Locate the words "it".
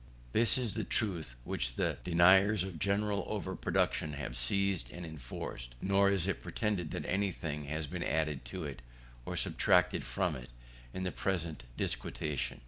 6.25-6.41, 8.65-8.81, 10.35-10.49